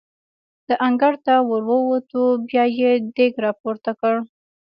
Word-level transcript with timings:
د 0.67 0.69
انګړ 0.87 1.13
ته 1.25 1.33
ور 1.49 1.63
ووتو، 1.67 2.23
بیا 2.47 2.63
یې 2.79 2.91
دېګ 3.15 3.33
را 3.45 3.51
پورته 3.61 3.91
کړ. 3.99 4.15